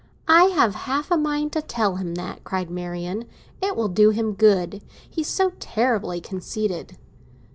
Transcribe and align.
"I 0.27 0.45
have 0.45 0.73
half 0.73 1.11
a 1.11 1.15
mind 1.15 1.51
to 1.53 1.61
tell 1.61 1.97
him 1.97 2.15
that!" 2.15 2.43
cried 2.43 2.71
Marian. 2.71 3.25
"It 3.61 3.75
will 3.75 3.87
do 3.87 4.09
him 4.09 4.33
good. 4.33 4.81
He's 5.07 5.27
so 5.27 5.51
terribly 5.59 6.19
conceited." 6.19 6.97